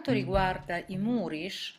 quanto 0.00 0.12
riguarda 0.12 0.82
i 0.86 0.96
Murish, 0.96 1.78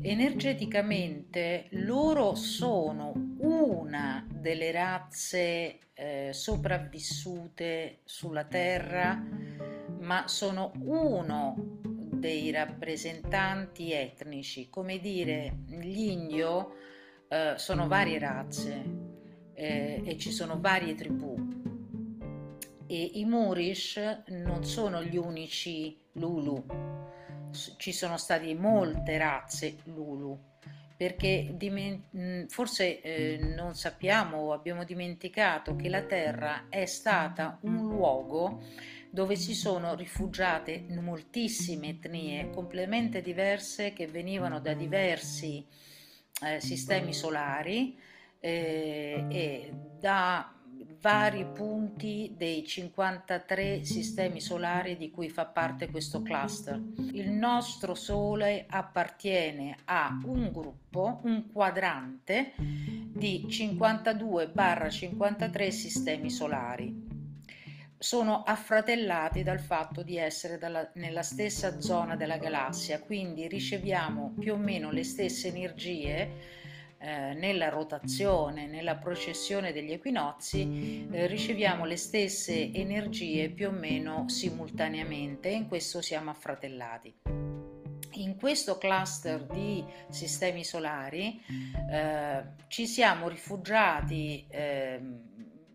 energeticamente 0.00 1.66
loro 1.72 2.34
sono 2.34 3.12
una 3.40 4.26
delle 4.26 4.72
razze 4.72 5.80
eh, 5.92 6.30
sopravvissute 6.32 7.98
sulla 8.04 8.44
Terra, 8.44 9.22
ma 9.98 10.28
sono 10.28 10.72
uno 10.78 11.56
dei 11.82 12.50
rappresentanti 12.50 13.92
etnici, 13.92 14.70
come 14.70 14.98
dire, 14.98 15.58
gli 15.66 16.08
indio 16.08 16.72
eh, 17.28 17.52
sono 17.56 17.86
varie 17.86 18.18
razze 18.18 18.82
eh, 19.52 20.00
e 20.02 20.16
ci 20.16 20.32
sono 20.32 20.58
varie 20.58 20.94
tribù 20.94 21.59
e 22.90 23.10
i 23.14 23.24
Murish 23.24 24.00
non 24.30 24.64
sono 24.64 25.00
gli 25.00 25.16
unici 25.16 25.96
Lulu, 26.14 26.66
ci 27.76 27.92
sono 27.92 28.16
state 28.16 28.52
molte 28.56 29.16
razze 29.16 29.76
Lulu 29.84 30.36
perché 30.96 31.56
forse 32.48 33.00
eh, 33.00 33.38
non 33.56 33.74
sappiamo 33.74 34.38
o 34.38 34.52
abbiamo 34.52 34.82
dimenticato 34.84 35.74
che 35.76 35.88
la 35.88 36.02
Terra 36.02 36.66
è 36.68 36.84
stata 36.84 37.58
un 37.62 37.86
luogo 37.86 38.60
dove 39.08 39.36
si 39.36 39.54
sono 39.54 39.94
rifugiate 39.94 40.84
moltissime 40.90 41.90
etnie 41.90 42.50
completamente 42.50 43.22
diverse 43.22 43.92
che 43.92 44.08
venivano 44.08 44.60
da 44.60 44.74
diversi 44.74 45.64
eh, 46.44 46.60
sistemi 46.60 47.14
solari 47.14 47.96
eh, 48.40 49.24
e 49.30 49.72
da 49.98 50.59
vari 51.00 51.46
punti 51.46 52.34
dei 52.36 52.66
53 52.66 53.84
sistemi 53.84 54.40
solari 54.40 54.96
di 54.96 55.10
cui 55.10 55.28
fa 55.30 55.46
parte 55.46 55.90
questo 55.90 56.22
cluster. 56.22 56.80
Il 57.12 57.30
nostro 57.30 57.94
Sole 57.94 58.66
appartiene 58.68 59.76
a 59.84 60.18
un 60.24 60.50
gruppo, 60.52 61.20
un 61.24 61.50
quadrante 61.50 62.52
di 62.56 63.46
52-53 63.48 65.68
sistemi 65.70 66.30
solari 66.30 67.08
sono 68.02 68.44
affratellati 68.44 69.42
dal 69.42 69.60
fatto 69.60 70.02
di 70.02 70.16
essere 70.16 70.56
dalla, 70.56 70.90
nella 70.94 71.22
stessa 71.22 71.80
zona 71.80 72.16
della 72.16 72.38
galassia, 72.38 73.00
quindi 73.00 73.46
riceviamo 73.46 74.36
più 74.38 74.54
o 74.54 74.56
meno 74.56 74.90
le 74.90 75.04
stesse 75.04 75.48
energie 75.48 76.59
eh, 77.02 77.32
nella 77.32 77.70
rotazione, 77.70 78.66
nella 78.66 78.96
processione 78.96 79.72
degli 79.72 79.92
equinozi, 79.92 81.08
eh, 81.10 81.26
riceviamo 81.26 81.86
le 81.86 81.96
stesse 81.96 82.72
energie 82.72 83.48
più 83.48 83.68
o 83.68 83.72
meno 83.72 84.28
simultaneamente 84.28 85.48
e 85.48 85.54
in 85.54 85.66
questo 85.66 86.02
siamo 86.02 86.28
affratellati. 86.28 87.14
In 88.14 88.36
questo 88.36 88.76
cluster 88.76 89.46
di 89.46 89.82
sistemi 90.10 90.62
solari 90.62 91.40
eh, 91.90 92.42
ci 92.68 92.86
siamo 92.86 93.28
rifugiati 93.28 94.44
ehm, 94.50 95.28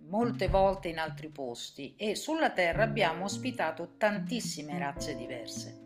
molte 0.10 0.48
volte 0.48 0.90
in 0.90 1.00
altri 1.00 1.30
posti 1.30 1.96
e 1.98 2.16
sulla 2.16 2.52
Terra 2.52 2.84
abbiamo 2.84 3.24
ospitato 3.24 3.96
tantissime 3.98 4.78
razze 4.78 5.16
diverse. 5.16 5.85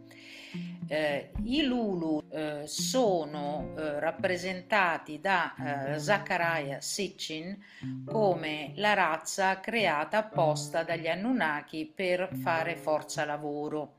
Eh, 0.91 1.29
I 1.43 1.61
Lulu 1.61 2.23
eh, 2.31 2.63
sono 2.65 3.75
eh, 3.77 3.99
rappresentati 3.99 5.19
da 5.19 5.93
eh, 5.93 5.99
Zachariah 5.99 6.81
Sitchin 6.81 7.55
come 8.03 8.73
la 8.75 8.95
razza 8.95 9.59
creata 9.59 10.17
apposta 10.17 10.81
dagli 10.81 11.07
Anunnaki 11.07 11.85
per 11.93 12.29
fare 12.41 12.75
forza 12.75 13.23
lavoro. 13.23 13.97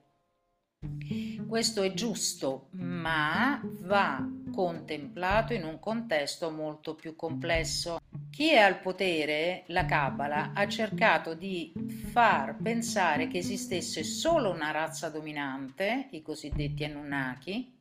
Questo 1.51 1.83
è 1.83 1.93
giusto, 1.95 2.69
ma 2.75 3.61
va 3.81 4.25
contemplato 4.53 5.53
in 5.53 5.65
un 5.65 5.81
contesto 5.81 6.49
molto 6.53 6.95
più 6.95 7.17
complesso. 7.17 7.99
Chi 8.31 8.51
è 8.51 8.59
al 8.59 8.79
potere, 8.79 9.65
la 9.67 9.85
Cabala, 9.85 10.53
ha 10.55 10.69
cercato 10.69 11.35
di 11.35 11.73
far 12.13 12.57
pensare 12.63 13.27
che 13.27 13.39
esistesse 13.39 14.05
solo 14.05 14.53
una 14.53 14.71
razza 14.71 15.09
dominante, 15.09 16.07
i 16.13 16.23
cosiddetti 16.23 16.85
Anunnaki, 16.85 17.77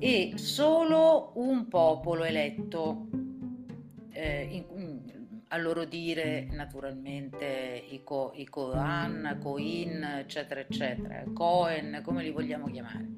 e 0.00 0.32
solo 0.34 1.30
un 1.36 1.68
popolo 1.68 2.24
eletto. 2.24 3.06
Eh, 4.10 4.48
in, 4.50 4.64
a 5.52 5.56
loro 5.56 5.84
dire 5.84 6.46
naturalmente 6.50 7.84
i, 7.90 8.02
co, 8.04 8.32
i 8.34 8.46
Kohan, 8.46 9.38
Coin, 9.40 10.02
eccetera, 10.02 10.60
eccetera, 10.60 11.24
Cohen, 11.32 12.00
come 12.04 12.22
li 12.22 12.30
vogliamo 12.30 12.66
chiamare. 12.66 13.08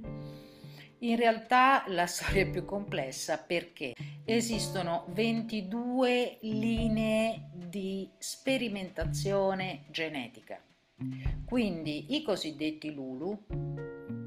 In 1.00 1.16
realtà 1.16 1.84
la 1.88 2.06
storia 2.06 2.42
è 2.42 2.50
più 2.50 2.64
complessa 2.64 3.38
perché 3.38 3.92
esistono 4.24 5.04
22 5.08 6.38
linee 6.42 7.50
di 7.52 8.08
sperimentazione 8.18 9.84
genetica. 9.90 10.60
Quindi 11.44 12.14
i 12.14 12.22
cosiddetti 12.22 12.92
Lulu 12.92 13.44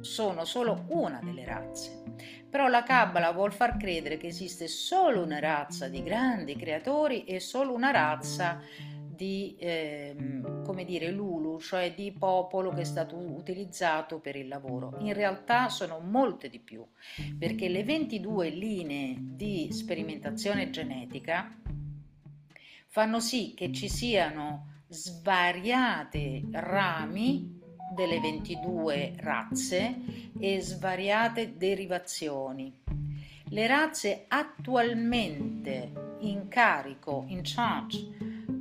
sono 0.02 0.46
solo 0.46 0.86
una 0.90 1.20
delle 1.24 1.46
razze. 1.46 2.04
Però 2.50 2.68
la 2.68 2.84
Kabbalah 2.84 3.32
vuol 3.32 3.52
far 3.52 3.78
credere 3.78 4.18
che 4.18 4.28
esiste 4.28 4.68
solo 4.68 5.24
una 5.24 5.40
razza 5.40 5.90
di 5.90 6.04
grandi 6.04 6.56
creatori 6.56 7.26
e 7.26 7.40
solo 7.40 7.74
una 7.74 7.92
razza 7.92 8.62
di, 9.16 9.56
ehm, 9.58 10.64
come 10.64 10.86
dire, 10.86 11.10
Lulu, 11.10 11.60
cioè 11.60 11.94
di 11.94 12.12
popolo 12.12 12.72
che 12.72 12.82
è 12.82 12.86
stato 12.86 13.18
utilizzato 13.18 14.20
per 14.20 14.36
il 14.36 14.48
lavoro. 14.48 14.96
In 15.00 15.14
realtà 15.14 15.70
sono 15.70 16.00
molte 16.00 16.50
di 16.50 16.60
più, 16.60 16.86
perché 17.38 17.68
le 17.70 17.84
22 17.84 18.50
linee 18.50 19.16
di 19.20 19.70
sperimentazione 19.72 20.70
genetica 20.70 21.54
fanno 22.88 23.20
sì 23.20 23.54
che 23.56 23.72
ci 23.72 23.90
siano 23.90 24.75
svariate 24.88 26.44
rami 26.52 27.60
delle 27.94 28.20
22 28.20 29.16
razze 29.18 29.96
e 30.40 30.60
svariate 30.60 31.58
derivazioni. 31.58 32.74
Le 33.50 33.68
razze 33.68 34.26
attualmente 34.28 36.18
in 36.20 36.48
carico, 36.48 37.26
in 37.28 37.42
charge 37.44 38.08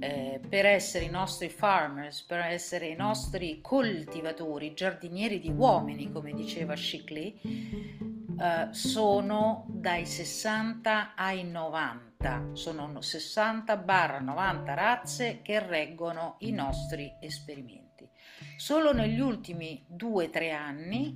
eh, 0.00 0.40
per 0.46 0.66
essere 0.66 1.06
i 1.06 1.10
nostri 1.10 1.48
farmers, 1.48 2.22
per 2.22 2.40
essere 2.40 2.88
i 2.88 2.96
nostri 2.96 3.60
coltivatori, 3.62 4.74
giardinieri 4.74 5.40
di 5.40 5.50
uomini, 5.50 6.12
come 6.12 6.32
diceva 6.32 6.76
Shickley, 6.76 8.13
eh, 8.38 8.68
sono 8.72 9.64
dai 9.68 10.06
60 10.06 11.14
ai 11.14 11.44
90, 11.44 12.50
sono 12.52 13.00
60 13.00 13.76
barra 13.76 14.18
90 14.20 14.74
razze 14.74 15.40
che 15.42 15.60
reggono 15.60 16.36
i 16.40 16.50
nostri 16.50 17.12
esperimenti. 17.20 18.08
Solo 18.56 18.92
negli 18.92 19.20
ultimi 19.20 19.84
2-3 19.96 20.52
anni 20.52 21.14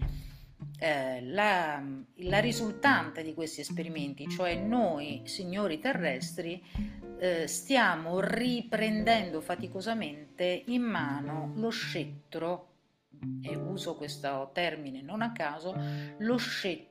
eh, 0.79 1.23
la, 1.23 1.83
la, 2.17 2.39
risultante 2.41 3.23
di 3.23 3.35
questi 3.35 3.61
esperimenti, 3.61 4.29
cioè 4.29 4.55
noi 4.57 5.23
signori 5.25 5.79
terrestri, 5.79 6.63
eh, 7.19 7.47
stiamo 7.47 8.21
riprendendo 8.21 9.41
faticosamente 9.41 10.65
in 10.67 10.83
mano 10.83 11.53
lo 11.57 11.71
scettro, 11.71 12.67
e 13.43 13.57
uso 13.57 13.97
questo 13.97 14.51
termine 14.53 15.03
non 15.03 15.23
a 15.23 15.33
caso, 15.33 15.75
lo 16.19 16.37
scettro 16.37 16.88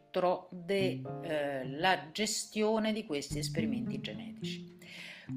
della 0.49 2.03
eh, 2.03 2.11
gestione 2.11 2.93
di 2.93 3.05
questi 3.05 3.39
esperimenti 3.39 3.99
genetici. 3.99 4.77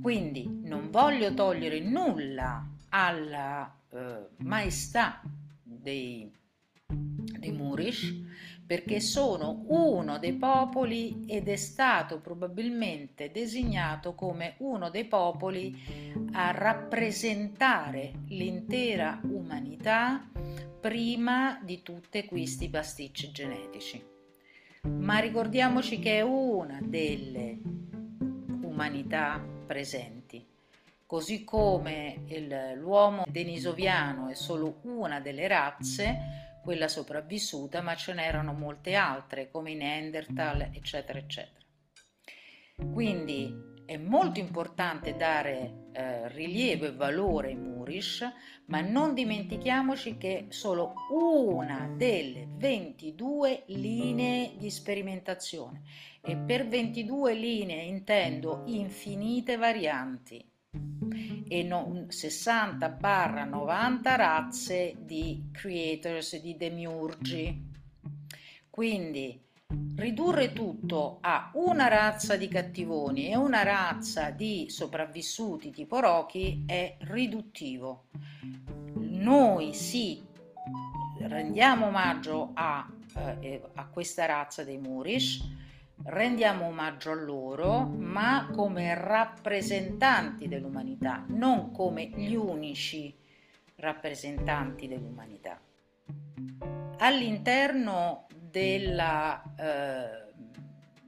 Quindi 0.00 0.60
non 0.62 0.90
voglio 0.90 1.34
togliere 1.34 1.80
nulla 1.80 2.64
alla 2.88 3.76
eh, 3.90 4.26
maestà 4.38 5.20
dei 5.62 6.30
dei 7.40 7.52
Murish, 7.52 8.14
perché 8.66 9.00
sono 9.00 9.64
uno 9.68 10.18
dei 10.18 10.34
popoli 10.34 11.24
ed 11.26 11.48
è 11.48 11.56
stato 11.56 12.20
probabilmente 12.20 13.32
designato 13.32 14.14
come 14.14 14.54
uno 14.58 14.90
dei 14.90 15.06
popoli 15.06 15.76
a 16.32 16.50
rappresentare 16.52 18.12
l'intera 18.28 19.20
umanità 19.24 20.28
prima 20.80 21.58
di 21.62 21.82
tutti 21.82 22.24
questi 22.26 22.68
pasticci 22.68 23.30
genetici. 23.32 24.19
Ma 24.88 25.18
ricordiamoci 25.18 25.98
che 25.98 26.18
è 26.18 26.20
una 26.22 26.78
delle 26.82 27.58
umanità 28.62 29.44
presenti. 29.66 30.46
Così 31.04 31.44
come 31.44 32.22
il, 32.28 32.74
l'uomo 32.76 33.24
denisoviano 33.26 34.28
è 34.28 34.34
solo 34.34 34.78
una 34.82 35.20
delle 35.20 35.48
razze, 35.48 36.60
quella 36.62 36.88
sopravvissuta, 36.88 37.82
ma 37.82 37.94
ce 37.96 38.14
n'erano 38.14 38.52
molte 38.52 38.94
altre 38.94 39.50
come 39.50 39.72
i 39.72 39.74
Neanderthal, 39.74 40.70
eccetera, 40.72 41.18
eccetera. 41.18 41.64
Quindi 42.92 43.69
È 43.90 43.96
molto 43.96 44.38
importante 44.38 45.16
dare 45.16 45.88
eh, 45.90 46.28
rilievo 46.28 46.86
e 46.86 46.92
valore 46.92 47.48
ai 47.48 47.56
Murish, 47.56 48.24
ma 48.66 48.80
non 48.82 49.14
dimentichiamoci 49.14 50.16
che 50.16 50.46
solo 50.50 50.94
una 51.10 51.92
delle 51.96 52.46
22 52.52 53.64
linee 53.66 54.52
di 54.56 54.70
sperimentazione 54.70 55.82
e 56.20 56.36
per 56.36 56.68
22 56.68 57.34
linee 57.34 57.82
intendo 57.82 58.62
infinite 58.66 59.56
varianti 59.56 60.48
e 61.48 61.62
non 61.64 62.06
60-90 62.10 64.02
razze 64.02 64.94
di 65.00 65.48
creators, 65.50 66.40
di 66.40 66.56
demiurgi. 66.56 67.68
Quindi 68.70 69.48
ridurre 69.96 70.52
tutto 70.52 71.18
a 71.20 71.50
una 71.54 71.88
razza 71.88 72.36
di 72.36 72.48
cattivoni 72.48 73.28
e 73.28 73.36
una 73.36 73.62
razza 73.62 74.30
di 74.30 74.66
sopravvissuti 74.68 75.70
tipo 75.70 76.00
Rocky 76.00 76.64
è 76.66 76.96
riduttivo. 77.00 78.06
Noi 78.94 79.74
sì, 79.74 80.22
rendiamo 81.18 81.86
omaggio 81.86 82.50
a, 82.54 82.88
eh, 83.40 83.62
a 83.74 83.86
questa 83.86 84.26
razza 84.26 84.64
dei 84.64 84.78
Murish, 84.78 85.46
rendiamo 86.04 86.66
omaggio 86.66 87.10
a 87.10 87.14
loro, 87.14 87.84
ma 87.84 88.48
come 88.52 88.94
rappresentanti 88.94 90.48
dell'umanità, 90.48 91.24
non 91.28 91.70
come 91.70 92.08
gli 92.08 92.34
unici 92.34 93.14
rappresentanti 93.76 94.88
dell'umanità. 94.88 95.60
All'interno 96.98 98.26
della, 98.50 99.42
eh, 99.56 100.32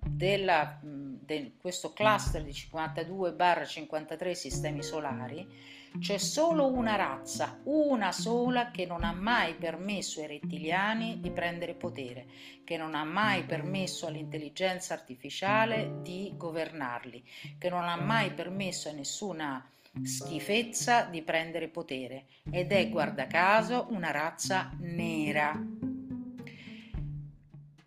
della, 0.06 0.79
de 0.81 1.53
questo 1.61 1.93
cluster 1.93 2.43
di 2.43 2.53
52-53 2.53 4.33
sistemi 4.33 4.83
solari 4.83 5.71
c'è 5.99 6.17
solo 6.17 6.69
una 6.69 6.97
razza, 6.97 7.61
una 7.65 8.12
sola 8.12 8.71
che 8.71 8.87
non 8.87 9.05
ha 9.05 9.12
mai 9.12 9.55
permesso 9.55 10.21
ai 10.21 10.27
rettiliani 10.27 11.21
di 11.21 11.31
prendere 11.31 11.75
potere, 11.75 12.27
che 12.65 12.79
non 12.79 12.94
ha 12.94 13.05
mai 13.05 13.44
permesso 13.44 14.06
all'intelligenza 14.06 14.94
artificiale 14.94 15.99
di 16.00 16.33
governarli, 16.35 17.23
che 17.59 17.69
non 17.69 17.85
ha 17.85 17.97
mai 17.97 18.33
permesso 18.33 18.89
a 18.89 18.93
nessuna 18.93 19.69
schifezza 20.03 21.05
di 21.05 21.21
prendere 21.21 21.69
potere 21.69 22.25
ed 22.50 22.73
è 22.73 22.89
guarda 22.89 23.27
caso 23.27 23.87
una 23.91 24.11
razza 24.11 24.71
nera. 24.79 25.71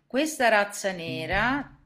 Questa 0.06 0.48
razza 0.48 0.92
nera 0.92 1.78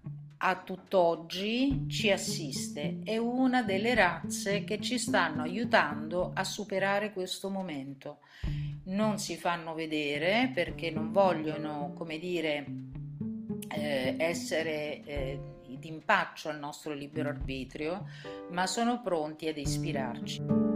a 0.43 0.57
tutt'oggi 0.63 1.87
ci 1.89 2.11
assiste, 2.11 2.99
è 3.03 3.17
una 3.17 3.63
delle 3.63 3.95
razze 3.95 4.63
che 4.63 4.79
ci 4.79 4.99
stanno 4.99 5.43
aiutando 5.43 6.31
a 6.35 6.45
superare 6.45 7.15
questo 7.15 7.49
momento. 7.49 8.19
Non 8.85 9.19
si 9.19 9.37
fanno 9.37 9.73
vedere 9.73 10.51
perché 10.53 10.91
non 10.91 11.13
vogliono, 11.13 11.95
come 11.97 12.19
dire, 12.19 12.67
eh, 13.69 14.17
essere 14.19 15.03
eh, 15.05 15.41
d'impaccio 15.79 16.51
al 16.51 16.59
nostro 16.59 16.93
libero 16.93 17.31
arbitrio, 17.31 18.07
ma 18.51 18.67
sono 18.67 19.01
pronti 19.01 19.49
ad 19.49 19.57
ispirarci. 19.57 20.70